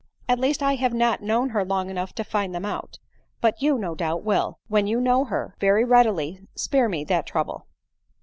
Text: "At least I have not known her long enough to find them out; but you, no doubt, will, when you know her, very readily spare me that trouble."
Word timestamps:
"At 0.27 0.39
least 0.39 0.63
I 0.63 0.77
have 0.77 0.95
not 0.95 1.21
known 1.21 1.49
her 1.49 1.63
long 1.63 1.91
enough 1.91 2.11
to 2.15 2.23
find 2.23 2.55
them 2.55 2.65
out; 2.65 2.97
but 3.39 3.61
you, 3.61 3.77
no 3.77 3.93
doubt, 3.93 4.23
will, 4.23 4.57
when 4.67 4.87
you 4.87 4.99
know 4.99 5.25
her, 5.25 5.55
very 5.59 5.83
readily 5.83 6.39
spare 6.55 6.89
me 6.89 7.03
that 7.03 7.27
trouble." 7.27 7.67